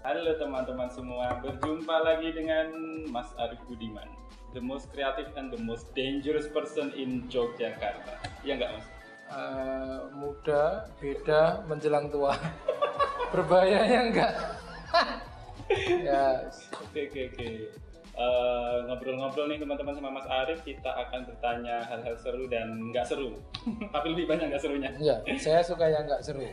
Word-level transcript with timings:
Halo 0.00 0.32
teman-teman 0.40 0.88
semua, 0.88 1.28
berjumpa 1.44 1.92
lagi 2.00 2.32
dengan 2.32 2.72
Mas 3.12 3.36
Arif 3.36 3.60
Budiman, 3.68 4.08
the 4.56 4.62
most 4.64 4.88
creative 4.96 5.28
and 5.36 5.52
the 5.52 5.60
most 5.60 5.92
dangerous 5.92 6.48
person 6.48 6.88
in 6.96 7.28
Yogyakarta. 7.28 8.16
Iya 8.40 8.64
nggak 8.64 8.70
Mas? 8.80 8.86
Uh, 9.28 10.08
muda, 10.16 10.88
beda, 11.04 11.68
menjelang 11.68 12.08
tua. 12.08 12.32
Berbahayanya 13.36 13.98
enggak? 14.08 14.32
ya. 16.08 16.48
Oke 16.80 17.12
oke 17.12 17.20
oke. 17.36 17.48
Eh, 18.20 18.76
ngobrol-ngobrol 18.88 19.52
nih 19.52 19.60
teman-teman 19.60 20.00
sama 20.00 20.16
Mas 20.16 20.24
Arif, 20.32 20.64
kita 20.64 20.96
akan 20.96 21.28
bertanya 21.28 21.84
hal-hal 21.84 22.16
seru 22.16 22.48
dan 22.48 22.88
nggak 22.88 23.04
seru. 23.04 23.36
Tapi 23.94 24.06
lebih 24.16 24.32
banyak 24.32 24.48
nggak 24.48 24.64
serunya. 24.64 24.88
Iya, 24.96 25.20
saya 25.36 25.60
suka 25.60 25.92
yang 25.92 26.08
nggak 26.08 26.24
seru. 26.24 26.48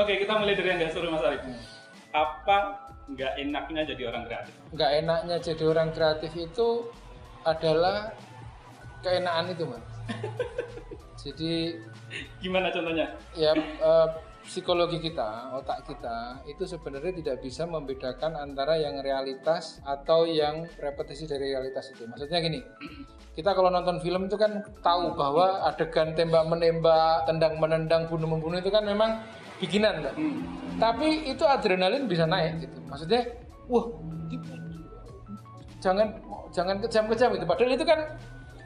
Oke, 0.00 0.12
kita 0.16 0.32
mulai 0.40 0.56
dari 0.56 0.68
yang 0.72 0.80
nggak 0.80 0.96
seru 0.96 1.12
Mas 1.12 1.24
Arif. 1.28 1.44
Hmm. 1.44 1.73
Apa 2.14 2.58
nggak 3.10 3.32
enaknya 3.42 3.82
jadi 3.90 4.02
orang 4.08 4.22
kreatif? 4.30 4.54
Nggak 4.70 4.90
enaknya 5.02 5.36
jadi 5.42 5.64
orang 5.66 5.88
kreatif 5.90 6.32
itu 6.38 6.68
adalah 7.42 8.14
keenakan 9.02 9.50
itu, 9.50 9.64
Mas. 9.66 9.84
jadi 11.26 11.52
gimana 12.38 12.70
contohnya? 12.70 13.06
Ya, 13.34 13.52
uh, 13.82 14.08
psikologi 14.44 15.00
kita, 15.00 15.56
otak 15.56 15.88
kita 15.88 16.44
itu 16.44 16.64
sebenarnya 16.68 17.12
tidak 17.16 17.36
bisa 17.40 17.64
membedakan 17.64 18.36
antara 18.36 18.76
yang 18.76 19.00
realitas 19.00 19.80
atau 19.82 20.28
yang 20.28 20.68
repetisi 20.78 21.24
dari 21.24 21.50
realitas 21.50 21.90
itu. 21.90 22.04
Maksudnya 22.04 22.44
gini, 22.44 22.60
kita 23.34 23.56
kalau 23.56 23.72
nonton 23.72 23.98
film 24.04 24.28
itu 24.28 24.36
kan 24.36 24.62
tahu 24.84 25.16
bahwa 25.16 25.64
adegan 25.66 26.12
tembak 26.12 26.44
menembak, 26.46 27.24
tendang 27.24 27.56
menendang, 27.56 28.06
bunuh 28.06 28.28
membunuh 28.28 28.60
itu 28.60 28.70
kan 28.70 28.84
memang 28.84 29.24
bikinan 29.62 29.94
kan. 30.02 30.14
Hmm. 30.14 30.40
Tapi 30.78 31.30
itu 31.30 31.44
adrenalin 31.46 32.10
bisa 32.10 32.26
naik 32.26 32.66
gitu. 32.66 32.78
Maksudnya, 32.90 33.22
wah, 33.70 33.86
jangan 35.78 36.08
jangan 36.50 36.76
kejam-kejam 36.82 37.30
itu. 37.38 37.44
Padahal 37.46 37.72
itu 37.74 37.86
kan 37.86 38.00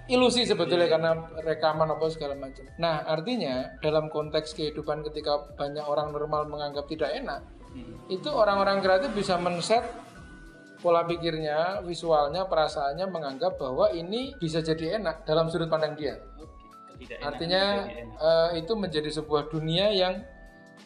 ilusi 0.08 0.48
sebetulnya 0.48 0.88
karena 0.88 1.12
rekaman 1.44 1.92
apa 1.92 2.08
segala 2.08 2.34
macam. 2.36 2.64
Nah, 2.80 3.04
artinya 3.04 3.76
dalam 3.84 4.08
konteks 4.08 4.56
kehidupan 4.56 5.04
ketika 5.12 5.52
banyak 5.56 5.84
orang 5.84 6.16
normal 6.16 6.48
menganggap 6.48 6.88
tidak 6.88 7.12
enak, 7.12 7.44
hmm. 7.76 8.08
itu 8.08 8.28
orang-orang 8.32 8.80
kreatif 8.80 9.12
bisa 9.12 9.36
men-set 9.36 9.84
pola 10.78 11.02
pikirnya, 11.04 11.82
visualnya, 11.82 12.46
perasaannya 12.46 13.10
menganggap 13.10 13.58
bahwa 13.58 13.90
ini 13.90 14.38
bisa 14.38 14.62
jadi 14.62 15.02
enak 15.02 15.26
dalam 15.26 15.50
sudut 15.50 15.66
pandang 15.66 15.98
dia. 15.98 16.22
Artinya 17.22 17.86
uh, 18.18 18.50
itu 18.58 18.74
menjadi 18.74 19.10
sebuah 19.10 19.50
dunia 19.50 19.90
yang 19.94 20.18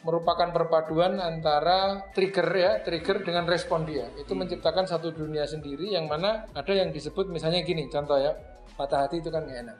merupakan 0.03 0.49
perpaduan 0.51 1.21
antara 1.21 2.11
trigger 2.17 2.49
ya, 2.57 2.73
trigger 2.83 3.23
dengan 3.23 3.45
respon 3.47 3.85
dia. 3.87 4.09
Itu 4.19 4.35
hmm. 4.35 4.47
menciptakan 4.47 4.89
satu 4.89 5.13
dunia 5.13 5.47
sendiri 5.47 5.93
yang 5.93 6.09
mana 6.09 6.49
ada 6.51 6.73
yang 6.73 6.91
disebut 6.91 7.29
misalnya 7.29 7.63
gini, 7.63 7.87
contoh 7.93 8.19
ya 8.19 8.35
patah 8.75 9.07
hati 9.07 9.21
itu 9.21 9.29
kan 9.29 9.45
gak 9.47 9.59
enak. 9.69 9.77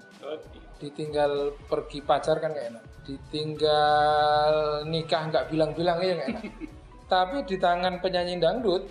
Ditinggal 0.79 1.33
pergi 1.67 1.99
pacar 2.05 2.39
kan 2.39 2.55
gak 2.55 2.67
enak. 2.77 2.85
Ditinggal 3.03 4.53
nikah 4.87 5.23
nggak 5.33 5.45
bilang-bilang 5.51 5.99
ya 6.05 6.13
gak 6.21 6.29
enak. 6.37 6.45
Tapi 7.13 7.37
di 7.45 7.57
tangan 7.61 8.01
penyanyi 8.01 8.41
dangdut 8.41 8.89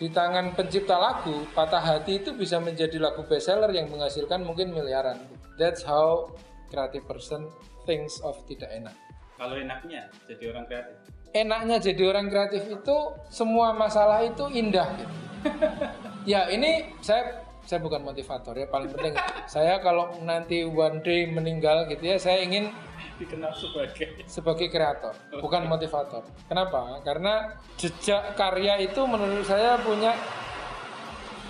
di 0.00 0.08
tangan 0.08 0.56
pencipta 0.56 0.98
lagu 0.98 1.44
patah 1.52 1.78
hati 1.78 2.24
itu 2.24 2.34
bisa 2.34 2.58
menjadi 2.58 2.96
lagu 2.98 3.22
bestseller 3.28 3.70
yang 3.70 3.86
menghasilkan 3.92 4.40
mungkin 4.42 4.72
miliaran. 4.72 5.20
That's 5.60 5.84
how 5.84 6.32
creative 6.72 7.04
person 7.04 7.52
thinks 7.84 8.16
of 8.24 8.40
tidak 8.48 8.72
enak 8.72 8.96
kalau 9.42 9.58
enaknya 9.58 10.06
jadi 10.30 10.44
orang 10.54 10.64
kreatif. 10.70 10.96
Enaknya 11.34 11.76
jadi 11.82 12.02
orang 12.06 12.26
kreatif 12.30 12.62
itu 12.70 12.96
semua 13.26 13.74
masalah 13.74 14.22
itu 14.22 14.46
indah. 14.54 14.86
Gitu. 14.94 15.14
ya 16.38 16.46
ini 16.54 16.94
saya 17.02 17.42
saya 17.66 17.82
bukan 17.82 18.06
motivator 18.06 18.54
ya 18.54 18.70
paling 18.70 18.94
penting. 18.94 19.18
Saya 19.50 19.82
kalau 19.82 20.14
nanti 20.22 20.62
one 20.62 21.02
day 21.02 21.26
meninggal 21.26 21.90
gitu 21.90 22.14
ya 22.14 22.22
saya 22.22 22.46
ingin 22.46 22.70
dikenal 23.18 23.50
sebagai 23.54 24.22
sebagai 24.30 24.70
kreator 24.70 25.18
bukan 25.42 25.66
motivator. 25.66 26.22
Kenapa? 26.46 27.02
Karena 27.02 27.58
jejak 27.74 28.38
karya 28.38 28.78
itu 28.78 29.02
menurut 29.10 29.42
saya 29.42 29.74
punya 29.82 30.14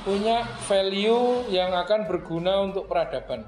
punya 0.08 0.48
value 0.64 1.44
yang 1.52 1.76
akan 1.76 2.08
berguna 2.08 2.64
untuk 2.64 2.88
peradaban 2.88 3.44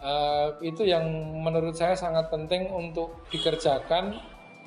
uh, 0.00 0.56
itu 0.60 0.82
yang 0.86 1.04
menurut 1.42 1.76
saya 1.76 1.96
sangat 1.96 2.28
penting 2.32 2.68
untuk 2.72 3.26
dikerjakan 3.32 4.16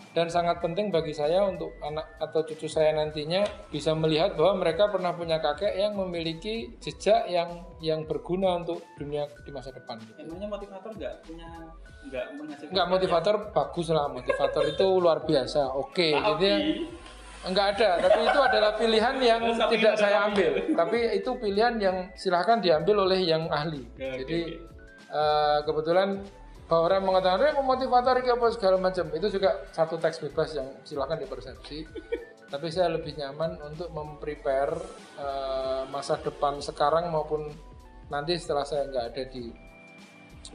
dan 0.10 0.26
sangat 0.26 0.58
penting 0.58 0.90
bagi 0.90 1.14
saya 1.14 1.46
untuk 1.46 1.70
anak 1.86 2.18
atau 2.18 2.42
cucu 2.42 2.66
saya 2.66 2.98
nantinya 2.98 3.46
bisa 3.70 3.94
melihat 3.94 4.34
bahwa 4.34 4.66
mereka 4.66 4.90
pernah 4.90 5.14
punya 5.14 5.38
kakek 5.38 5.78
yang 5.78 5.94
memiliki 5.94 6.74
jejak 6.82 7.30
yang 7.30 7.62
yang 7.78 8.10
berguna 8.10 8.58
untuk 8.58 8.82
dunia 8.98 9.30
di 9.46 9.52
masa 9.54 9.70
depan. 9.70 10.02
Gitu. 10.02 10.18
Emangnya 10.26 10.50
motivator 10.50 10.90
nggak 10.98 11.16
punya 11.30 11.50
nggak 12.10 12.26
menghasilkan? 12.42 12.74
Nggak 12.74 12.88
motivator 12.90 13.36
ya? 13.38 13.48
bagus 13.54 13.88
lah 13.94 14.06
motivator 14.10 14.64
itu 14.66 14.86
luar 14.98 15.20
biasa. 15.22 15.62
Oke, 15.78 16.10
okay, 16.10 16.12
gitu 16.18 16.46
ya. 16.46 16.58
Enggak 17.40 17.80
ada, 17.80 18.04
tapi 18.04 18.20
itu 18.28 18.40
adalah 18.44 18.72
pilihan 18.76 19.16
yang 19.24 19.42
tidak 19.72 19.96
saya 19.96 20.28
ambil. 20.28 20.60
tapi 20.76 20.98
itu 21.16 21.32
pilihan 21.40 21.74
yang 21.80 21.98
silahkan 22.12 22.60
diambil 22.60 23.08
oleh 23.08 23.24
yang 23.24 23.48
ahli. 23.48 23.80
Jadi 23.96 24.40
okay. 24.44 24.79
Uh, 25.10 25.66
kebetulan 25.66 26.22
bahwa 26.70 26.86
orang 26.86 27.02
mengatakan 27.02 27.50
eh 27.50 27.58
motivator 27.66 28.22
apa 28.22 28.46
segala 28.54 28.78
macam 28.78 29.10
itu 29.10 29.28
juga 29.34 29.66
satu 29.74 29.98
teks 29.98 30.22
bebas 30.30 30.54
yang 30.54 30.70
silahkan 30.86 31.18
dipersepsi 31.18 31.82
tapi 32.54 32.70
saya 32.70 32.94
lebih 32.94 33.18
nyaman 33.18 33.58
untuk 33.74 33.90
memprepare 33.90 34.78
uh, 35.18 35.90
masa 35.90 36.22
depan 36.22 36.62
sekarang 36.62 37.10
maupun 37.10 37.50
nanti 38.14 38.38
setelah 38.38 38.66
saya 38.66 38.86
nggak 38.86 39.06
ada 39.14 39.24
di 39.34 39.50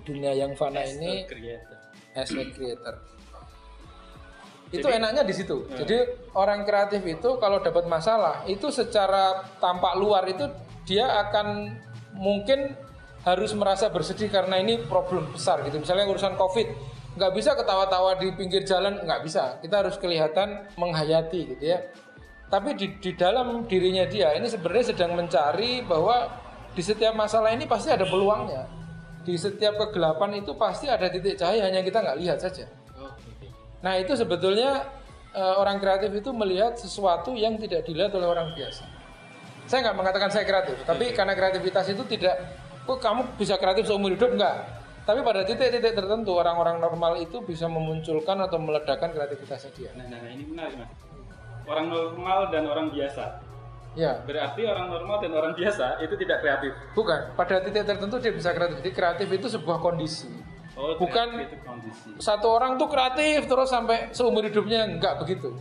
dunia 0.06 0.34
yang 0.38 0.54
fana 0.54 0.82
as 0.82 0.94
ini 0.98 1.26
creator. 1.26 1.78
as 2.14 2.30
a 2.30 2.44
creator 2.50 2.94
itu 4.74 4.86
jadi, 4.86 4.98
enaknya 4.98 5.22
di 5.22 5.34
situ 5.34 5.56
hmm. 5.66 5.78
jadi 5.82 5.98
orang 6.34 6.66
kreatif 6.66 7.02
itu 7.06 7.30
kalau 7.38 7.62
dapat 7.62 7.86
masalah 7.86 8.42
itu 8.50 8.70
secara 8.74 9.46
tampak 9.62 9.94
luar 9.98 10.26
itu 10.26 10.46
dia 10.82 11.06
akan 11.26 11.78
mungkin 12.18 12.74
harus 13.24 13.50
merasa 13.56 13.88
bersedih 13.88 14.28
karena 14.28 14.60
ini 14.60 14.84
problem 14.84 15.32
besar 15.32 15.64
gitu. 15.64 15.80
Misalnya 15.80 16.04
urusan 16.12 16.36
COVID, 16.36 16.68
nggak 17.16 17.32
bisa 17.32 17.56
ketawa-tawa 17.56 18.20
di 18.20 18.28
pinggir 18.36 18.68
jalan, 18.68 19.00
nggak 19.00 19.20
bisa. 19.24 19.58
Kita 19.64 19.80
harus 19.80 19.96
kelihatan 19.96 20.68
menghayati 20.76 21.56
gitu 21.56 21.64
ya. 21.64 21.80
Tapi 22.52 22.76
di, 22.76 23.00
di 23.00 23.16
dalam 23.16 23.64
dirinya 23.64 24.04
dia 24.04 24.36
ini 24.36 24.46
sebenarnya 24.46 24.94
sedang 24.94 25.16
mencari 25.16 25.80
bahwa 25.82 26.28
di 26.76 26.84
setiap 26.84 27.16
masalah 27.16 27.50
ini 27.56 27.64
pasti 27.64 27.88
ada 27.88 28.04
peluangnya. 28.04 28.68
Di 29.24 29.40
setiap 29.40 29.80
kegelapan 29.80 30.44
itu 30.44 30.52
pasti 30.60 30.84
ada 30.84 31.08
titik 31.08 31.40
cahaya, 31.40 31.64
hanya 31.64 31.80
kita 31.80 32.04
nggak 32.04 32.18
lihat 32.20 32.38
saja. 32.44 32.68
Nah 33.80 33.96
itu 33.96 34.12
sebetulnya 34.12 34.84
uh, 35.32 35.56
orang 35.64 35.80
kreatif 35.80 36.12
itu 36.12 36.28
melihat 36.36 36.76
sesuatu 36.76 37.32
yang 37.32 37.56
tidak 37.56 37.88
dilihat 37.88 38.12
oleh 38.12 38.28
orang 38.28 38.52
biasa. 38.52 38.84
Saya 39.64 39.88
nggak 39.88 39.96
mengatakan 39.96 40.28
saya 40.28 40.44
kreatif, 40.44 40.76
tapi 40.84 41.16
karena 41.16 41.32
kreativitas 41.32 41.88
itu 41.88 42.04
tidak 42.04 42.36
kok 42.84 42.98
kamu 43.00 43.20
bisa 43.40 43.56
kreatif 43.56 43.88
seumur 43.88 44.12
hidup 44.12 44.36
enggak 44.36 44.84
tapi 45.04 45.20
pada 45.20 45.44
titik-titik 45.44 45.92
tertentu 45.92 46.32
orang-orang 46.32 46.80
normal 46.80 47.20
itu 47.20 47.44
bisa 47.44 47.68
memunculkan 47.68 48.40
atau 48.40 48.56
meledakkan 48.56 49.12
kreativitasnya 49.12 49.70
dia 49.76 49.90
nah, 49.96 50.04
nah, 50.08 50.20
nah 50.20 50.30
ini 50.32 50.44
menarik 50.48 50.76
mas 50.80 50.92
orang 51.64 51.86
normal 51.88 52.38
dan 52.52 52.62
orang 52.68 52.88
biasa 52.92 53.40
Ya. 53.94 54.18
Berarti 54.26 54.66
orang 54.66 54.90
normal 54.90 55.22
dan 55.22 55.30
orang 55.38 55.54
biasa 55.54 56.02
itu 56.02 56.18
tidak 56.18 56.42
kreatif. 56.42 56.74
Bukan. 56.98 57.38
Pada 57.38 57.62
titik 57.62 57.86
tertentu 57.86 58.18
dia 58.18 58.34
bisa 58.34 58.50
kreatif. 58.50 58.82
Jadi 58.82 58.90
kreatif 58.90 59.28
itu 59.30 59.46
sebuah 59.46 59.78
kondisi. 59.78 60.26
Oh, 60.74 60.98
bukan 60.98 61.38
itu 61.38 61.54
kondisi. 61.62 62.10
Satu 62.18 62.58
orang 62.58 62.74
tuh 62.74 62.90
kreatif 62.90 63.46
terus 63.46 63.70
sampai 63.70 64.10
seumur 64.10 64.42
hidupnya 64.42 64.82
enggak 64.90 65.22
begitu. 65.22 65.54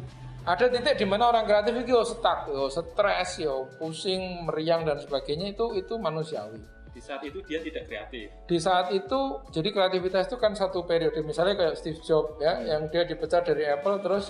Ada 0.49 0.65
titik 0.73 0.97
di 0.97 1.05
mana 1.05 1.29
orang 1.29 1.45
kreatif 1.45 1.77
itu 1.85 1.93
oh, 1.93 2.01
stuck, 2.01 2.49
oh, 2.49 2.73
stres, 2.73 3.37
yo, 3.37 3.69
pusing, 3.77 4.49
meriang 4.49 4.81
dan 4.81 4.97
sebagainya 4.97 5.53
itu 5.53 5.77
itu 5.77 5.93
manusiawi 6.01 6.72
di 6.93 7.01
saat 7.01 7.21
itu 7.25 7.41
dia 7.41 7.59
tidak 7.59 7.89
kreatif. 7.89 8.29
Di 8.45 8.57
saat 8.61 8.93
itu 8.93 9.19
jadi 9.49 9.69
kreativitas 9.73 10.29
itu 10.29 10.37
kan 10.37 10.53
satu 10.53 10.85
periode 10.85 11.19
misalnya 11.25 11.57
kayak 11.57 11.75
Steve 11.81 11.99
Jobs 12.05 12.37
ya 12.37 12.53
hmm. 12.53 12.65
yang 12.69 12.81
dia 12.93 13.03
dipecat 13.09 13.49
dari 13.49 13.65
Apple 13.65 13.97
terus 14.05 14.29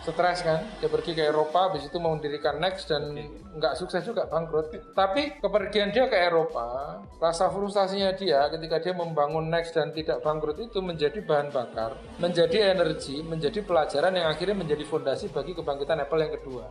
stres 0.00 0.40
kan 0.40 0.64
dia 0.80 0.88
pergi 0.88 1.12
ke 1.12 1.28
Eropa 1.28 1.68
habis 1.68 1.84
itu 1.84 2.00
mau 2.00 2.16
mendirikan 2.16 2.56
Next 2.56 2.88
dan 2.88 3.12
nggak 3.52 3.76
sukses 3.76 4.00
juga 4.00 4.24
bangkrut 4.24 4.72
tapi 4.96 5.36
kepergian 5.44 5.92
dia 5.92 6.08
ke 6.08 6.16
Eropa 6.16 6.98
rasa 7.20 7.52
frustasinya 7.52 8.16
dia 8.16 8.48
ketika 8.48 8.80
dia 8.80 8.96
membangun 8.96 9.52
Next 9.52 9.76
dan 9.76 9.92
tidak 9.92 10.24
bangkrut 10.24 10.56
itu 10.56 10.80
menjadi 10.80 11.20
bahan 11.20 11.52
bakar 11.52 12.00
menjadi 12.16 12.72
energi 12.72 13.20
menjadi 13.20 13.60
pelajaran 13.60 14.16
yang 14.16 14.32
akhirnya 14.32 14.56
menjadi 14.64 14.84
fondasi 14.88 15.28
bagi 15.28 15.52
kebangkitan 15.52 16.00
Apple 16.00 16.20
yang 16.24 16.32
kedua 16.32 16.64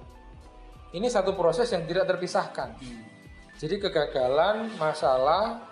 ini 0.97 1.05
satu 1.05 1.37
proses 1.37 1.69
yang 1.69 1.85
tidak 1.85 2.09
terpisahkan 2.09 2.81
hmm. 2.81 3.18
Jadi 3.59 3.75
kegagalan, 3.75 4.71
masalah, 4.79 5.67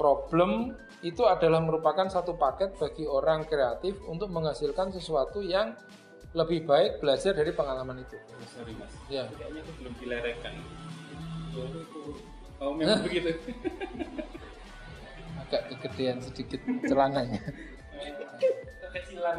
problem 0.00 0.72
itu 1.04 1.20
adalah 1.28 1.60
merupakan 1.60 2.08
satu 2.08 2.40
paket 2.40 2.72
bagi 2.80 3.04
orang 3.04 3.44
kreatif 3.44 4.00
untuk 4.08 4.32
menghasilkan 4.32 4.88
sesuatu 4.88 5.44
yang 5.44 5.76
lebih 6.32 6.64
baik 6.64 7.04
belajar 7.04 7.36
dari 7.36 7.52
pengalaman 7.52 8.00
itu. 8.00 8.16
Oh, 8.16 8.48
sorry 8.48 8.72
mas, 8.72 8.88
Ya. 9.12 9.28
kayaknya 9.36 9.60
itu 9.60 9.72
belum 9.84 9.94
dilereken. 10.00 10.54
Oh 12.60 12.72
memang 12.72 13.04
begitu. 13.04 13.36
Agak 15.44 15.62
kegedean 15.76 16.24
sedikit 16.24 16.60
celananya. 16.88 17.40
Kecilan. 18.96 19.36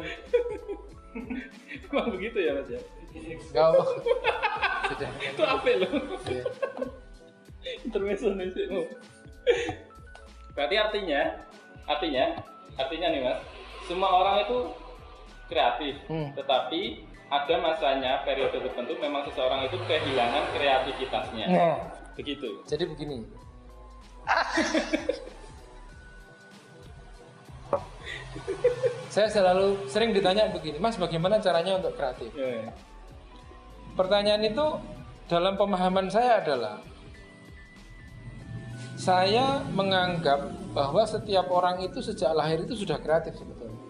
Emang 1.90 2.08
begitu 2.14 2.38
ya 2.38 2.50
mas 2.62 2.68
ya? 2.70 2.80
Gak. 3.50 3.70
Itu 5.34 5.42
apa 5.42 5.68
loh? 5.82 5.90
Intermezzo 7.92 8.32
nih 8.32 8.48
sih. 8.56 8.64
Berarti 10.56 10.76
artinya, 10.80 11.20
artinya, 11.84 12.24
artinya 12.80 13.06
nih 13.12 13.20
mas, 13.20 13.38
semua 13.84 14.08
orang 14.08 14.48
itu 14.48 14.58
kreatif, 15.52 16.00
Hmm. 16.08 16.32
tetapi 16.32 17.04
ada 17.28 17.54
masanya 17.60 18.24
periode 18.24 18.56
tertentu 18.56 18.96
memang 18.96 19.28
seseorang 19.28 19.68
itu 19.68 19.76
kehilangan 19.84 20.44
kreativitasnya. 20.56 21.46
Nah, 21.52 21.76
Begitu. 22.16 22.64
jadi 22.64 22.88
begini. 22.88 23.28
Saya 29.12 29.28
selalu 29.28 29.84
sering 29.92 30.16
ditanya 30.16 30.48
begini, 30.48 30.80
Mas, 30.80 30.96
bagaimana 30.96 31.36
caranya 31.36 31.76
untuk 31.76 31.92
kreatif? 31.92 32.32
Ya. 32.32 32.72
Pertanyaan 33.92 34.40
itu 34.40 34.66
dalam 35.28 35.60
pemahaman 35.60 36.08
saya 36.08 36.40
adalah 36.40 36.80
saya 38.96 39.64
menganggap 39.72 40.52
bahwa 40.76 41.02
setiap 41.04 41.48
orang 41.48 41.84
itu 41.84 42.00
sejak 42.04 42.32
lahir 42.32 42.64
itu 42.64 42.76
sudah 42.76 43.00
kreatif 43.00 43.36
sebetulnya. 43.36 43.80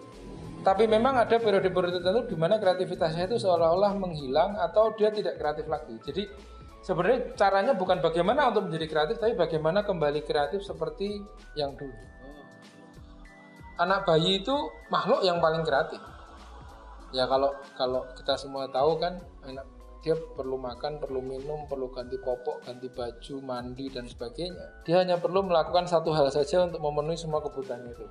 Tapi 0.63 0.87
memang 0.87 1.19
ada 1.19 1.35
periode-periode 1.35 1.99
tertentu 1.99 2.31
di 2.31 2.37
mana 2.39 2.55
kreativitasnya 2.55 3.27
itu 3.27 3.35
seolah-olah 3.35 3.99
menghilang 3.99 4.55
atau 4.55 4.95
dia 4.95 5.11
tidak 5.11 5.35
kreatif 5.35 5.67
lagi. 5.67 5.99
Jadi 6.07 6.23
sebenarnya 6.79 7.35
caranya 7.35 7.73
bukan 7.75 7.99
bagaimana 7.99 8.47
untuk 8.47 8.71
menjadi 8.71 8.87
kreatif, 8.87 9.15
tapi 9.19 9.35
bagaimana 9.35 9.83
kembali 9.83 10.23
kreatif 10.23 10.63
seperti 10.63 11.19
yang 11.59 11.75
dulu. 11.75 11.91
Anak 13.75 14.07
bayi 14.07 14.39
itu 14.39 14.55
makhluk 14.87 15.27
yang 15.27 15.43
paling 15.43 15.67
kreatif. 15.67 15.99
Ya 17.11 17.27
kalau 17.27 17.51
kalau 17.75 18.07
kita 18.15 18.39
semua 18.39 18.71
tahu 18.71 18.97
kan 19.03 19.19
anak 19.43 19.67
dia 20.03 20.19
perlu 20.19 20.59
makan, 20.59 20.99
perlu 20.99 21.23
minum, 21.23 21.63
perlu 21.63 21.87
ganti 21.87 22.19
popok, 22.19 22.67
ganti 22.67 22.91
baju, 22.91 23.35
mandi 23.39 23.87
dan 23.87 24.03
sebagainya. 24.03 24.83
Dia 24.83 24.99
hanya 24.99 25.15
perlu 25.15 25.47
melakukan 25.47 25.87
satu 25.87 26.11
hal 26.11 26.27
saja 26.27 26.67
untuk 26.67 26.83
memenuhi 26.83 27.15
semua 27.15 27.39
kebutuhan 27.39 27.87
itu. 27.87 28.03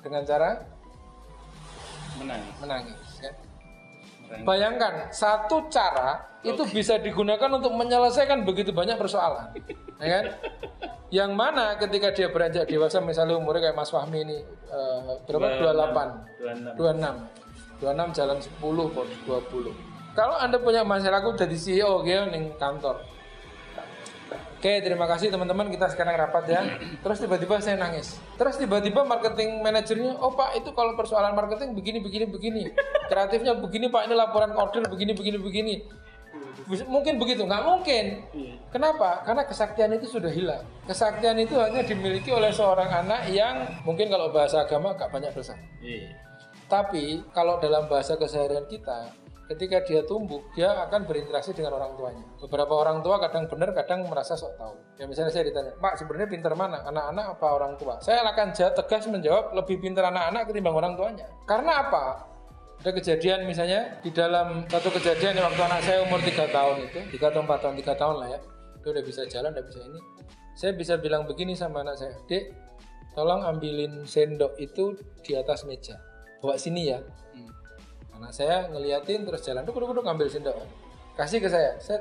Dengan 0.00 0.24
cara 0.24 0.64
Menangis. 2.16 2.54
menangis 2.64 3.00
ya. 3.20 3.32
Menangis. 4.24 4.44
Bayangkan 4.48 5.12
satu 5.12 5.68
cara 5.68 6.40
itu 6.40 6.64
bisa 6.72 6.96
digunakan 6.96 7.52
untuk 7.52 7.76
menyelesaikan 7.76 8.40
begitu 8.48 8.72
banyak 8.72 8.96
persoalan, 8.96 9.52
ya 10.00 10.08
kan? 10.08 10.24
Yang 11.12 11.30
mana 11.36 11.76
ketika 11.76 12.08
dia 12.16 12.32
beranjak 12.32 12.64
dewasa, 12.64 13.04
misalnya 13.04 13.36
umurnya 13.36 13.68
kayak 13.68 13.76
Mas 13.76 13.92
Fahmi 13.92 14.24
ini 14.24 14.40
eh, 14.72 14.98
berapa? 15.28 15.60
28, 15.60 16.72
26. 16.72 17.84
26, 17.84 17.84
26 17.84 18.16
jalan 18.16 18.38
10 18.40 18.96
kok 18.96 19.06
20. 19.28 19.93
Kalau 20.14 20.38
anda 20.38 20.62
punya 20.62 20.86
masalah 20.86 21.20
aku 21.20 21.34
jadi 21.34 21.58
CEO 21.58 22.06
gitu 22.06 22.22
nih 22.30 22.54
kantor. 22.54 23.02
Oke, 24.64 24.80
terima 24.80 25.04
kasih 25.04 25.28
teman-teman. 25.28 25.68
Kita 25.68 25.92
sekarang 25.92 26.16
rapat 26.16 26.48
ya. 26.48 26.64
Terus 27.04 27.20
tiba-tiba 27.20 27.60
saya 27.60 27.76
nangis. 27.76 28.16
Terus 28.40 28.56
tiba-tiba 28.56 29.04
marketing 29.04 29.60
manajernya, 29.60 30.16
oh 30.16 30.32
pak 30.32 30.56
itu 30.56 30.72
kalau 30.72 30.96
persoalan 30.96 31.36
marketing 31.36 31.76
begini, 31.76 32.00
begini, 32.00 32.24
begini. 32.24 32.62
Kreatifnya 33.12 33.60
begini 33.60 33.92
pak, 33.92 34.08
ini 34.08 34.16
laporan 34.16 34.56
order 34.56 34.88
begini, 34.88 35.12
begini, 35.12 35.36
begini. 35.36 35.74
Mungkin 36.64 37.20
begitu? 37.20 37.44
Nggak 37.44 37.60
mungkin. 37.60 38.04
Iya. 38.32 38.54
Kenapa? 38.72 39.20
Karena 39.28 39.44
kesaktian 39.44 39.92
itu 40.00 40.08
sudah 40.08 40.32
hilang. 40.32 40.64
Kesaktian 40.88 41.36
itu 41.36 41.60
hanya 41.60 41.84
dimiliki 41.84 42.32
oleh 42.32 42.48
seorang 42.48 42.88
anak 42.88 43.28
yang 43.28 43.68
mungkin 43.84 44.08
kalau 44.08 44.32
bahasa 44.32 44.64
agama 44.64 44.96
gak 44.96 45.12
banyak 45.12 45.28
dosa. 45.36 45.52
Iya. 45.84 46.08
Tapi 46.64 47.20
kalau 47.36 47.60
dalam 47.60 47.84
bahasa 47.84 48.16
keseharian 48.16 48.64
kita, 48.64 49.12
ketika 49.52 49.84
dia 49.84 50.00
tumbuh, 50.08 50.40
dia 50.56 50.72
akan 50.88 51.04
berinteraksi 51.04 51.52
dengan 51.52 51.76
orang 51.76 51.92
tuanya. 51.96 52.24
Beberapa 52.40 52.74
orang 52.80 53.04
tua 53.04 53.20
kadang 53.20 53.44
benar, 53.48 53.76
kadang 53.76 54.08
merasa 54.08 54.32
sok 54.32 54.56
tahu. 54.56 54.74
Ya 54.96 55.04
misalnya 55.04 55.32
saya 55.32 55.44
ditanya, 55.44 55.72
Pak 55.76 56.00
sebenarnya 56.00 56.28
pinter 56.32 56.52
mana? 56.56 56.80
Anak-anak 56.88 57.26
apa 57.36 57.46
orang 57.52 57.72
tua? 57.76 58.00
Saya 58.00 58.24
akan 58.24 58.56
tegas 58.56 59.04
menjawab 59.08 59.52
lebih 59.52 59.76
pinter 59.80 60.04
anak-anak 60.04 60.48
ketimbang 60.48 60.76
orang 60.76 60.92
tuanya. 60.96 61.26
Karena 61.44 61.72
apa? 61.84 62.04
Ada 62.84 62.90
kejadian 63.00 63.48
misalnya 63.48 63.96
di 64.04 64.12
dalam 64.12 64.68
satu 64.68 64.92
kejadian 64.92 65.40
waktu 65.40 65.62
anak 65.64 65.80
saya 65.88 66.04
umur 66.04 66.20
3 66.20 66.52
tahun 66.52 66.76
itu, 66.84 67.00
3 67.16 67.32
atau 67.32 67.40
4 67.40 67.62
tahun, 67.64 67.74
3 67.80 67.96
tahun 67.96 68.16
lah 68.20 68.28
ya. 68.36 68.40
Dia 68.84 68.90
udah 68.92 69.04
bisa 69.04 69.22
jalan, 69.24 69.50
udah 69.56 69.64
bisa 69.64 69.80
ini. 69.80 70.00
Saya 70.52 70.72
bisa 70.76 70.94
bilang 71.00 71.24
begini 71.24 71.56
sama 71.56 71.80
anak 71.80 71.96
saya, 71.96 72.12
Dek, 72.28 72.52
tolong 73.16 73.40
ambilin 73.40 74.04
sendok 74.04 74.60
itu 74.60 74.94
di 75.24 75.32
atas 75.32 75.64
meja. 75.64 75.96
Bawa 76.44 76.60
sini 76.60 76.92
ya. 76.92 77.00
Hmm. 77.32 77.48
Anak 78.24 78.40
saya 78.40 78.64
ngeliatin 78.72 79.20
terus 79.28 79.44
jalan, 79.44 79.68
duduk 79.68 79.84
duduk 79.84 80.00
ambil 80.08 80.24
sendok. 80.32 80.56
Kasih 81.12 81.44
ke 81.44 81.48
saya. 81.52 81.76
Set. 81.76 82.00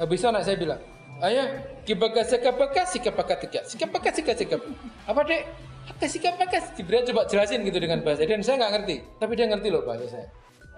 Habis 0.00 0.24
itu 0.24 0.26
anak 0.32 0.40
saya 0.40 0.56
bilang, 0.56 0.80
ayah, 1.20 1.52
kibaga 1.84 2.24
sekabaga 2.24 2.88
sikapaka 2.88 3.36
tiga, 3.44 3.60
sikapaka 3.68 4.08
sika 4.08 4.32
sikap. 4.32 4.64
Apa 5.04 5.20
dek? 5.28 5.44
Apa 5.84 6.08
sikapaka? 6.08 6.58
Dia 6.80 7.04
coba 7.12 7.28
jelasin 7.28 7.60
gitu 7.60 7.76
dengan 7.76 8.00
bahasa 8.00 8.24
dan 8.24 8.40
saya 8.40 8.56
nggak 8.56 8.72
ngerti, 8.72 8.96
tapi 9.20 9.32
dia 9.36 9.46
ngerti 9.52 9.68
loh 9.68 9.84
bahasa 9.84 10.08
saya. 10.08 10.26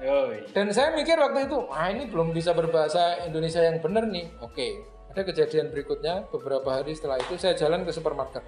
Yoi. 0.03 0.51
Dan 0.51 0.75
saya 0.75 0.99
mikir 0.99 1.15
waktu 1.15 1.47
itu, 1.47 1.59
ah 1.71 1.87
ini 1.87 2.11
belum 2.11 2.35
bisa 2.35 2.51
berbahasa 2.51 3.23
Indonesia 3.23 3.63
yang 3.63 3.79
benar 3.79 4.03
nih. 4.11 4.27
Oke, 4.43 4.83
ada 5.15 5.23
kejadian 5.23 5.71
berikutnya 5.71 6.27
beberapa 6.29 6.75
hari 6.75 6.91
setelah 6.91 7.23
itu 7.23 7.39
saya 7.39 7.55
jalan 7.55 7.87
ke 7.87 7.95
supermarket 7.95 8.43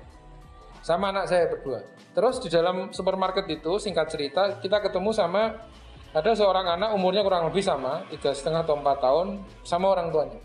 sama 0.83 1.11
anak 1.11 1.31
saya 1.31 1.47
berdua. 1.51 1.85
Terus 2.15 2.41
di 2.43 2.49
dalam 2.51 2.91
supermarket 2.91 3.47
itu 3.51 3.79
singkat 3.79 4.09
cerita 4.11 4.59
kita 4.59 4.83
ketemu 4.83 5.11
sama 5.15 5.69
ada 6.17 6.31
seorang 6.33 6.67
anak 6.79 6.97
umurnya 6.97 7.21
kurang 7.21 7.53
lebih 7.53 7.61
sama 7.61 8.01
tiga 8.09 8.33
setengah 8.33 8.65
atau 8.65 8.81
empat 8.81 8.97
tahun 9.01 9.27
sama 9.61 9.93
orang 9.93 10.09
tuanya. 10.09 10.41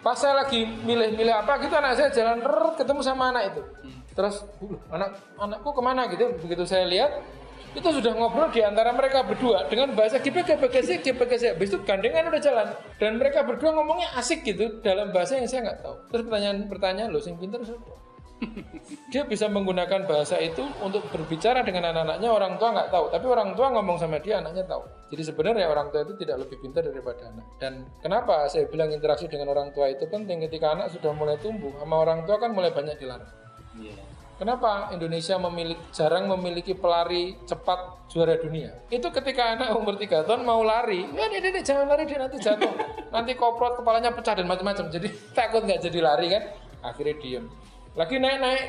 Pas 0.00 0.16
saya 0.16 0.44
lagi 0.44 0.64
milih-milih 0.64 1.32
apa 1.32 1.60
gitu 1.64 1.72
anak 1.76 1.96
saya 1.96 2.08
jalan 2.12 2.44
rrrt, 2.44 2.76
ketemu 2.76 3.00
sama 3.00 3.32
anak 3.32 3.56
itu. 3.56 3.62
Terus 4.12 4.44
"Uh, 4.60 4.76
anak 4.92 5.16
anakku 5.40 5.72
ke 5.72 5.82
mana? 5.82 6.02
gitu. 6.12 6.28
Begitu 6.44 6.64
saya 6.68 6.84
lihat 6.84 7.24
itu 7.74 7.88
sudah 7.88 8.12
ngobrol 8.14 8.52
di 8.54 8.62
antara 8.62 8.94
mereka 8.94 9.26
berdua 9.26 9.66
dengan 9.66 9.90
bahasa 9.96 10.22
GPG 10.22 10.60
GPG 10.60 11.02
GPG 11.02 11.42
habis 11.56 11.68
itu 11.72 11.78
gandengan 11.88 12.28
udah 12.28 12.40
jalan. 12.40 12.66
Dan 13.00 13.16
mereka 13.16 13.44
berdua 13.48 13.72
ngomongnya 13.72 14.12
asik 14.20 14.44
gitu 14.44 14.80
dalam 14.84 15.08
bahasa 15.08 15.40
yang 15.40 15.48
saya 15.48 15.72
nggak 15.72 15.78
tahu. 15.80 15.96
Terus 16.12 16.22
pertanyaan 16.28 16.58
pertanyaan 16.68 17.08
lo 17.12 17.20
sing 17.20 17.36
pinter 17.40 17.64
siapa 17.64 18.04
dia 19.08 19.22
bisa 19.24 19.48
menggunakan 19.48 20.04
bahasa 20.04 20.36
itu 20.42 20.60
untuk 20.82 21.06
berbicara 21.08 21.64
dengan 21.64 21.94
anak-anaknya 21.94 22.28
orang 22.28 22.60
tua 22.60 22.74
nggak 22.76 22.90
tahu 22.92 23.06
tapi 23.08 23.26
orang 23.30 23.56
tua 23.56 23.72
ngomong 23.72 23.96
sama 23.96 24.20
dia 24.20 24.42
anaknya 24.42 24.66
tahu 24.68 24.84
jadi 25.08 25.22
sebenarnya 25.32 25.70
orang 25.70 25.88
tua 25.88 26.04
itu 26.04 26.18
tidak 26.20 26.44
lebih 26.44 26.56
pintar 26.60 26.82
daripada 26.84 27.30
anak 27.30 27.46
dan 27.56 27.88
kenapa 28.04 28.44
saya 28.50 28.68
bilang 28.68 28.92
interaksi 28.92 29.30
dengan 29.30 29.54
orang 29.54 29.72
tua 29.72 29.88
itu 29.88 30.04
penting 30.10 30.44
ketika 30.44 30.76
anak 30.76 30.92
sudah 30.92 31.14
mulai 31.16 31.38
tumbuh 31.40 31.72
sama 31.78 32.04
orang 32.04 32.26
tua 32.28 32.36
kan 32.36 32.52
mulai 32.52 32.74
banyak 32.74 32.98
dilarang 33.00 33.44
Iya. 33.74 33.98
Kenapa 34.34 34.90
Indonesia 34.90 35.38
memiliki 35.38 35.78
jarang 35.94 36.26
memiliki 36.26 36.74
pelari 36.74 37.38
cepat 37.46 38.10
juara 38.10 38.34
dunia? 38.34 38.74
Itu 38.90 39.14
ketika 39.14 39.54
anak 39.54 39.78
umur 39.78 39.94
3 39.94 40.26
tahun 40.26 40.42
mau 40.42 40.58
lari, 40.66 41.06
ya 41.14 41.30
dia, 41.30 41.38
dia, 41.38 41.62
jangan 41.62 41.86
lari 41.86 42.02
dia 42.02 42.18
nanti 42.18 42.42
jatuh, 42.42 42.74
nanti 43.14 43.38
koprot 43.38 43.78
kepalanya 43.78 44.10
pecah 44.10 44.34
dan 44.34 44.50
macam-macam. 44.50 44.90
Jadi 44.90 45.06
takut 45.38 45.62
nggak 45.62 45.86
jadi 45.86 45.98
lari 46.02 46.26
kan? 46.34 46.42
Akhirnya 46.82 47.14
diem. 47.22 47.46
Lagi 47.94 48.18
naik-naik 48.18 48.62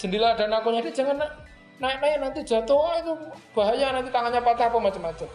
jendela 0.00 0.32
dan 0.36 0.52
akunya 0.52 0.80
dia 0.80 1.04
jangan 1.04 1.20
na- 1.20 1.34
naik-naik 1.80 2.16
nanti 2.20 2.40
jatuh, 2.44 2.76
Wah, 2.76 2.96
itu 2.96 3.12
bahaya 3.52 3.92
nanti 3.92 4.08
tangannya 4.08 4.40
patah 4.40 4.72
apa 4.72 4.78
macam-macam. 4.80 5.28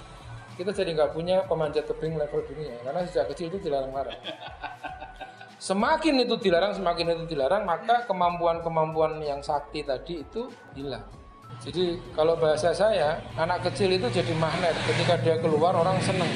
Kita 0.57 0.71
jadi 0.75 0.91
nggak 0.97 1.11
punya 1.15 1.45
pemanjat 1.47 1.87
tebing 1.87 2.19
level 2.19 2.41
dunia 2.43 2.75
karena 2.83 3.05
sejak 3.07 3.31
kecil 3.31 3.47
itu 3.53 3.69
dilarang-larang. 3.69 4.17
Semakin 5.59 6.23
itu 6.23 6.39
dilarang, 6.39 6.71
semakin 6.71 7.19
itu 7.19 7.35
dilarang, 7.35 7.67
maka 7.67 8.07
kemampuan-kemampuan 8.07 9.19
yang 9.19 9.43
sakti 9.43 9.83
tadi 9.83 10.23
itu 10.23 10.47
hilang. 10.71 11.03
Jadi 11.59 11.99
kalau 12.15 12.39
bahasa 12.39 12.71
saya, 12.71 13.19
anak 13.35 13.67
kecil 13.67 13.91
itu 13.91 14.07
jadi 14.07 14.31
magnet. 14.39 14.71
Ketika 14.87 15.19
dia 15.19 15.35
keluar 15.43 15.75
orang 15.75 15.99
seneng. 15.99 16.31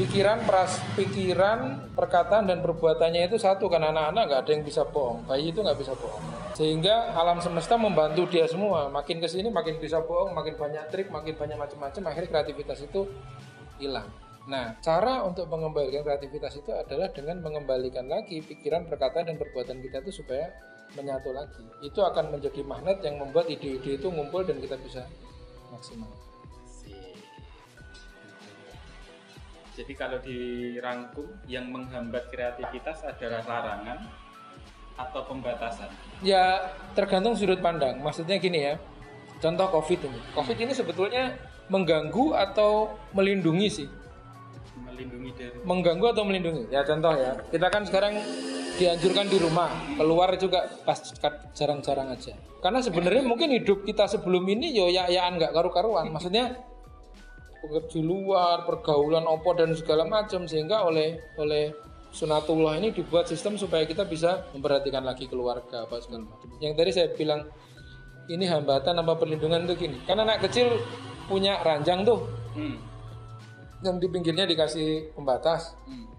Pikiran, 0.00 0.48
peras, 0.48 0.80
pikiran, 0.96 1.92
perkataan 1.92 2.48
dan 2.48 2.64
perbuatannya 2.64 3.28
itu 3.28 3.36
satu 3.36 3.68
kan 3.68 3.84
anak-anak 3.84 4.32
nggak 4.32 4.40
ada 4.48 4.50
yang 4.56 4.64
bisa 4.64 4.80
bohong. 4.88 5.28
Bayi 5.28 5.52
itu 5.52 5.60
nggak 5.60 5.76
bisa 5.76 5.92
bohong. 5.92 6.24
Sehingga 6.56 7.12
alam 7.12 7.36
semesta 7.44 7.76
membantu 7.76 8.24
dia 8.32 8.48
semua. 8.48 8.88
Makin 8.88 9.20
ke 9.20 9.28
sini 9.28 9.52
makin 9.52 9.76
bisa 9.76 10.00
bohong, 10.00 10.32
makin 10.32 10.56
banyak 10.56 10.88
trik, 10.88 11.12
makin 11.12 11.36
banyak 11.36 11.60
macam-macam. 11.60 12.16
Akhirnya 12.16 12.32
kreativitas 12.32 12.80
itu 12.80 13.12
hilang. 13.76 14.08
Nah, 14.48 14.72
cara 14.80 15.20
untuk 15.20 15.44
mengembalikan 15.52 16.00
kreativitas 16.00 16.56
itu 16.56 16.72
adalah 16.72 17.12
dengan 17.12 17.44
mengembalikan 17.44 18.08
lagi 18.08 18.40
pikiran, 18.40 18.88
perkataan, 18.88 19.28
dan 19.28 19.36
perbuatan 19.36 19.84
kita 19.84 20.00
itu 20.00 20.24
supaya 20.24 20.48
menyatu 20.96 21.28
lagi. 21.36 21.60
Itu 21.84 22.00
akan 22.00 22.40
menjadi 22.40 22.64
magnet 22.64 23.04
yang 23.04 23.20
membuat 23.20 23.52
ide-ide 23.52 24.00
itu 24.00 24.08
ngumpul 24.08 24.48
dan 24.48 24.64
kita 24.64 24.80
bisa 24.80 25.04
maksimal. 25.68 26.08
Jadi 29.74 29.92
kalau 29.94 30.18
dirangkum 30.18 31.26
yang 31.46 31.70
menghambat 31.70 32.28
kreativitas 32.28 33.06
adalah 33.06 33.42
larangan 33.46 33.98
atau 34.98 35.20
pembatasan. 35.24 35.88
Ya 36.20 36.74
tergantung 36.92 37.38
sudut 37.38 37.62
pandang. 37.62 38.02
Maksudnya 38.02 38.36
gini 38.36 38.60
ya. 38.60 38.74
Contoh 39.40 39.72
COVID 39.72 40.00
ini. 40.04 40.20
COVID 40.36 40.58
ini 40.60 40.72
sebetulnya 40.76 41.32
mengganggu 41.72 42.36
atau 42.36 42.92
melindungi 43.16 43.68
sih? 43.72 43.88
Melindungi 44.84 45.30
dari 45.32 45.56
Mengganggu 45.64 46.06
atau 46.12 46.22
melindungi? 46.28 46.68
Ya 46.68 46.84
contoh 46.84 47.16
ya. 47.16 47.40
Kita 47.48 47.72
kan 47.72 47.88
sekarang 47.88 48.20
dianjurkan 48.76 49.28
di 49.28 49.36
rumah, 49.40 49.68
keluar 49.96 50.32
juga 50.36 50.68
pas 50.84 51.00
jarang-jarang 51.56 52.12
aja. 52.12 52.36
Karena 52.60 52.84
sebenarnya 52.84 53.24
mungkin 53.24 53.52
hidup 53.52 53.88
kita 53.88 54.08
sebelum 54.08 54.44
ini 54.44 54.76
yo 54.76 54.92
ya 54.92 55.08
yaan 55.08 55.40
nggak 55.40 55.52
karu-karuan. 55.56 56.12
Maksudnya 56.12 56.60
di 57.90 58.00
luar, 58.00 58.64
pergaulan 58.64 59.28
opo 59.28 59.52
dan 59.52 59.76
segala 59.76 60.08
macam 60.08 60.48
sehingga 60.48 60.84
oleh 60.84 61.20
oleh 61.36 61.70
sunatullah 62.10 62.80
ini 62.82 62.90
dibuat 62.90 63.30
sistem 63.30 63.54
supaya 63.54 63.86
kita 63.86 64.02
bisa 64.08 64.50
memperhatikan 64.56 65.04
lagi 65.06 65.30
keluarga 65.30 65.86
apa 65.86 66.02
segala 66.02 66.26
macam. 66.26 66.48
Yang 66.58 66.74
tadi 66.74 66.90
saya 66.90 67.08
bilang 67.14 67.46
ini 68.30 68.44
hambatan 68.46 68.98
apa 68.98 69.12
perlindungan 69.14 69.66
tuh 69.68 69.76
gini. 69.78 69.98
Karena 70.06 70.26
anak 70.26 70.46
kecil 70.48 70.74
punya 71.30 71.62
ranjang 71.62 72.02
tuh 72.02 72.26
Hmm. 72.50 72.74
yang 73.86 74.02
di 74.02 74.10
pinggirnya 74.10 74.42
dikasih 74.42 75.14
pembatas 75.14 75.78
Hmm. 75.86 76.10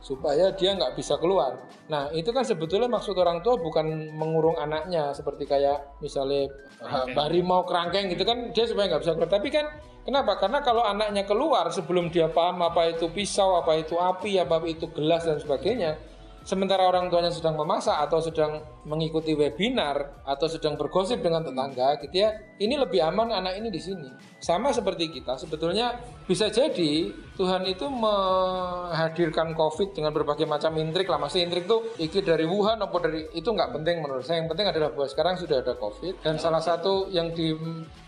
Supaya 0.00 0.48
dia 0.56 0.72
nggak 0.72 0.96
bisa 0.96 1.20
keluar. 1.20 1.60
Nah 1.92 2.08
itu 2.16 2.32
kan 2.32 2.40
sebetulnya 2.40 2.88
maksud 2.88 3.12
orang 3.20 3.44
tua 3.44 3.60
bukan 3.60 3.84
mengurung 4.16 4.56
anaknya 4.56 5.12
seperti 5.12 5.44
kayak 5.44 6.00
misalnya 6.00 6.48
uh, 6.80 7.04
Kerangkeng. 7.04 7.16
harimau 7.20 7.60
kerangkeng 7.68 8.06
gitu 8.08 8.24
kan 8.24 8.50
dia 8.56 8.64
supaya 8.64 8.88
nggak 8.88 9.02
bisa 9.04 9.12
keluar. 9.12 9.30
Tapi 9.30 9.48
kan 9.52 9.66
kenapa? 10.08 10.40
Karena 10.40 10.64
kalau 10.64 10.80
anaknya 10.80 11.28
keluar 11.28 11.68
sebelum 11.68 12.08
dia 12.08 12.32
paham 12.32 12.64
apa 12.64 12.96
itu 12.96 13.12
pisau, 13.12 13.60
apa 13.60 13.76
itu 13.76 14.00
api, 14.00 14.40
apa 14.40 14.64
itu 14.64 14.88
gelas 14.88 15.28
dan 15.28 15.36
sebagainya, 15.36 16.00
sementara 16.44 16.88
orang 16.88 17.12
tuanya 17.12 17.30
sedang 17.30 17.56
memasak 17.56 17.96
atau 18.08 18.18
sedang 18.18 18.64
mengikuti 18.88 19.36
webinar 19.36 20.24
atau 20.24 20.48
sedang 20.48 20.74
bergosip 20.80 21.20
dengan 21.20 21.44
tetangga 21.44 22.00
gitu 22.00 22.16
ya 22.16 22.32
ini 22.56 22.80
lebih 22.80 23.00
aman 23.04 23.32
anak 23.32 23.60
ini 23.60 23.68
di 23.68 23.80
sini. 23.80 24.08
Sama 24.40 24.72
seperti 24.72 25.12
kita 25.12 25.36
sebetulnya 25.36 26.00
bisa 26.24 26.48
jadi 26.48 27.12
Tuhan 27.36 27.64
itu 27.68 27.88
menghadirkan 27.88 29.56
COVID 29.56 29.96
dengan 29.96 30.12
berbagai 30.12 30.44
macam 30.44 30.76
intrik 30.76 31.08
lah. 31.08 31.20
Masih 31.20 31.44
intrik 31.44 31.64
tuh 31.64 31.92
iki 31.96 32.20
dari 32.20 32.44
Wuhan 32.44 32.80
apa 32.80 32.96
dari 33.00 33.28
itu 33.32 33.48
nggak 33.48 33.76
penting 33.80 34.00
menurut 34.00 34.24
saya. 34.24 34.44
Yang 34.44 34.56
penting 34.56 34.66
adalah 34.72 34.88
bahwa 34.92 35.08
sekarang 35.08 35.34
sudah 35.40 35.64
ada 35.64 35.72
COVID. 35.76 36.24
Dan 36.24 36.36
salah 36.36 36.60
satu 36.60 37.08
yang 37.08 37.32
di, 37.32 37.52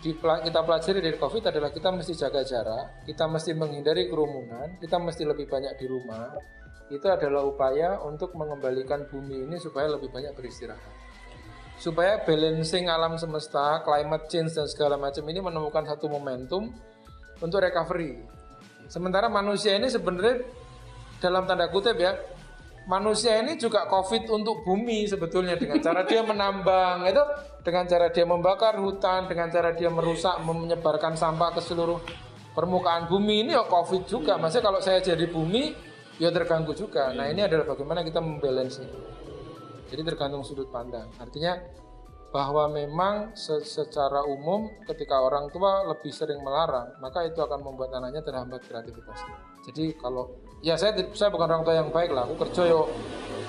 di- 0.04 0.16
kita 0.16 0.60
pelajari 0.64 1.00
dari 1.00 1.16
COVID 1.16 1.48
adalah 1.48 1.70
kita 1.72 1.88
mesti 1.92 2.12
jaga 2.12 2.42
jarak 2.44 3.06
kita 3.08 3.24
mesti 3.26 3.52
menghindari 3.56 4.10
kerumunan 4.10 4.76
kita 4.78 4.96
mesti 4.98 5.22
lebih 5.24 5.46
banyak 5.48 5.74
di 5.78 5.86
rumah 5.88 6.34
itu 6.90 7.06
adalah 7.06 7.46
upaya 7.46 8.00
untuk 8.02 8.34
mengembalikan 8.34 9.06
bumi 9.06 9.46
ini 9.46 9.56
supaya 9.60 9.86
lebih 9.92 10.10
banyak 10.10 10.34
beristirahat. 10.34 10.82
Supaya 11.78 12.22
balancing 12.22 12.86
alam 12.86 13.18
semesta, 13.18 13.82
climate 13.82 14.26
change 14.30 14.54
dan 14.54 14.66
segala 14.70 14.94
macam 14.98 15.24
ini 15.26 15.40
menemukan 15.42 15.82
satu 15.86 16.06
momentum 16.10 16.70
untuk 17.42 17.58
recovery. 17.58 18.22
Sementara 18.86 19.26
manusia 19.32 19.74
ini 19.78 19.88
sebenarnya 19.88 20.46
dalam 21.18 21.48
tanda 21.48 21.66
kutip 21.72 21.96
ya, 21.96 22.12
manusia 22.86 23.38
ini 23.38 23.54
juga 23.58 23.86
covid 23.86 24.26
untuk 24.30 24.66
bumi 24.66 25.06
sebetulnya 25.06 25.54
dengan 25.54 25.78
cara 25.78 26.02
dia 26.02 26.22
menambang 26.30 27.06
itu 27.06 27.22
dengan 27.62 27.86
cara 27.86 28.10
dia 28.10 28.26
membakar 28.26 28.74
hutan, 28.78 29.30
dengan 29.30 29.48
cara 29.50 29.74
dia 29.74 29.90
merusak, 29.90 30.38
menyebarkan 30.42 31.14
sampah 31.14 31.54
ke 31.54 31.60
seluruh 31.62 31.98
permukaan 32.52 33.08
bumi 33.08 33.48
ini 33.48 33.52
ya 33.56 33.64
covid 33.64 34.06
juga. 34.06 34.36
Maksudnya 34.36 34.64
kalau 34.66 34.80
saya 34.82 35.00
jadi 35.00 35.24
bumi 35.30 35.91
ya 36.22 36.30
terganggu 36.30 36.70
juga. 36.78 37.10
Nah 37.10 37.26
ini 37.26 37.42
adalah 37.42 37.66
bagaimana 37.74 38.06
kita 38.06 38.22
membalance 38.22 38.78
Jadi 39.90 40.08
tergantung 40.08 40.40
sudut 40.46 40.70
pandang. 40.72 41.10
Artinya 41.20 41.52
bahwa 42.32 42.64
memang 42.72 43.36
se- 43.36 43.60
secara 43.60 44.24
umum 44.24 44.72
ketika 44.88 45.20
orang 45.20 45.52
tua 45.52 45.84
lebih 45.84 46.08
sering 46.08 46.40
melarang, 46.40 46.96
maka 46.96 47.28
itu 47.28 47.36
akan 47.44 47.60
membuat 47.60 47.92
anaknya 48.00 48.24
terhambat 48.24 48.64
kreativitasnya. 48.64 49.36
Jadi 49.68 49.92
kalau 50.00 50.32
ya 50.64 50.80
saya 50.80 50.96
saya 51.12 51.28
bukan 51.28 51.44
orang 51.44 51.60
tua 51.60 51.76
yang 51.76 51.92
baik 51.92 52.08
lah, 52.08 52.24
aku 52.24 52.40
kerja 52.48 52.72
yo 52.72 52.88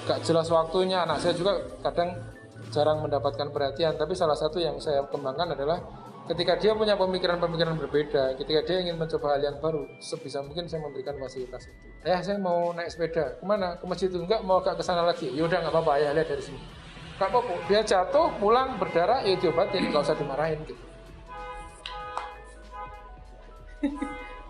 gak 0.04 0.20
jelas 0.28 0.52
waktunya, 0.52 1.08
anak 1.08 1.24
saya 1.24 1.32
juga 1.32 1.64
kadang 1.80 2.12
jarang 2.76 3.00
mendapatkan 3.00 3.48
perhatian. 3.56 3.96
Tapi 3.96 4.12
salah 4.12 4.36
satu 4.36 4.60
yang 4.60 4.76
saya 4.84 5.08
kembangkan 5.08 5.56
adalah 5.56 5.80
ketika 6.28 6.54
dia 6.56 6.72
punya 6.72 6.96
pemikiran-pemikiran 6.96 7.76
berbeda, 7.76 8.24
ketika 8.40 8.60
dia 8.64 8.78
ingin 8.80 8.96
mencoba 8.96 9.36
hal 9.36 9.42
yang 9.44 9.58
baru, 9.60 9.84
sebisa 10.00 10.40
mungkin 10.40 10.72
saya 10.72 10.84
memberikan 10.84 11.20
fasilitas 11.20 11.68
itu. 11.68 11.88
Ya 12.04 12.20
saya 12.24 12.40
mau 12.40 12.72
naik 12.72 12.92
sepeda, 12.92 13.40
ke 13.40 13.46
mana? 13.46 13.80
Ke 13.80 13.86
masjid 13.88 14.08
itu 14.08 14.20
enggak, 14.20 14.44
mau 14.44 14.60
agak 14.64 14.80
ke 14.80 14.84
sana 14.84 15.04
lagi. 15.04 15.28
Yaudah 15.32 15.64
nggak 15.64 15.74
apa-apa, 15.74 15.94
ya 16.00 16.10
lihat 16.16 16.28
dari 16.32 16.44
sini. 16.44 16.60
Gak 17.14 17.30
apa-apa, 17.30 17.54
dia 17.70 17.82
jatuh, 17.86 18.28
pulang, 18.42 18.76
berdarah, 18.82 19.22
ya 19.24 19.38
diobatin, 19.38 19.88
nggak 19.94 20.02
usah 20.02 20.18
dimarahin 20.18 20.60
gitu. 20.66 20.84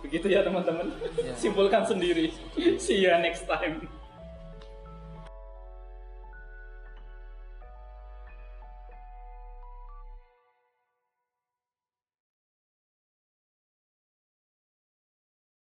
Begitu 0.02 0.28
ya 0.30 0.42
teman-teman. 0.46 0.94
Simpulkan 1.38 1.84
sendiri. 1.86 2.32
See 2.78 3.02
you 3.02 3.14
next 3.20 3.50
time. 3.50 3.90